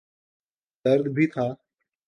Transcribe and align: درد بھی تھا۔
درد 0.85 1.05
بھی 1.15 1.27
تھا۔ 1.27 1.47